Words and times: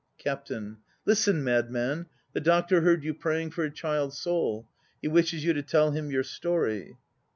CAPTAIN. 0.17 0.77
Listen, 1.05 1.43
Madman! 1.43 2.07
The 2.33 2.39
Doctor 2.39 2.81
heard 2.81 3.03
you 3.03 3.13
praying 3.13 3.51
for 3.51 3.63
a 3.63 3.69
child's 3.69 4.17
soul. 4.17 4.67
He 4.99 5.07
wishes 5.07 5.45
you 5.45 5.53
to 5.53 5.61
tell 5.61 5.91
him 5.91 6.09
your 6.09 6.23
story. 6.23 6.97